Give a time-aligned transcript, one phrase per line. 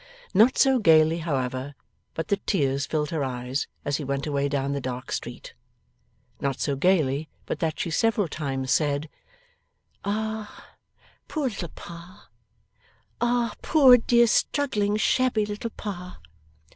[0.33, 1.75] Not so gaily, however,
[2.15, 5.53] but that tears filled her eyes as he went away down the dark street.
[6.39, 9.09] Not so gaily, but that she several times said,
[10.03, 10.69] 'Ah,
[11.27, 12.29] poor little Pa!
[13.21, 16.17] Ah, poor dear struggling shabby little Pa!